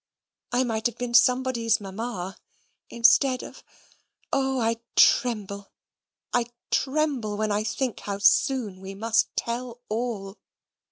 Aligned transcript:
I 0.51 0.63
might 0.63 0.87
have 0.87 0.97
been 0.97 1.13
somebody's 1.13 1.79
mamma, 1.79 2.35
instead 2.89 3.43
of 3.43 3.63
O, 4.33 4.59
I 4.59 4.77
tremble, 4.95 5.69
I 6.33 6.47
tremble, 6.71 7.37
when 7.37 7.51
I 7.51 7.63
think 7.63 7.99
how 7.99 8.17
soon 8.17 8.81
we 8.81 8.95
must 8.95 9.29
tell 9.35 9.79
all! 9.89 10.39